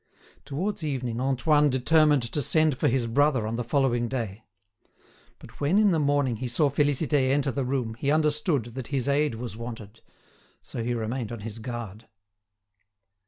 [0.45, 4.43] Towards evening Antoine determined to send for his brother on the following day.
[5.37, 9.07] But when, in the morning, he saw Félicité enter the room he understood that his
[9.07, 10.01] aid was wanted,
[10.59, 12.07] so he remained on his guard.